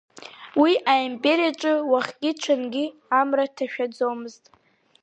Уи 0.61 0.73
аимпериаҿы 0.91 1.73
уахгьы 1.91 2.31
ҽынгьы 2.41 2.85
амра 3.19 3.45
ҭашәаӡомызт. 3.55 4.43